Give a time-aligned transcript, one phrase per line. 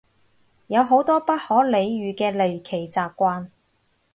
[0.65, 3.49] 有好多不可理喻嘅離奇習慣